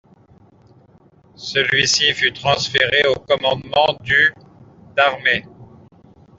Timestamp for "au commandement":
3.07-3.95